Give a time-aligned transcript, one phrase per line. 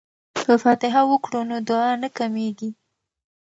[0.45, 2.69] که فاتحه وکړو نو دعا نه کمیږي.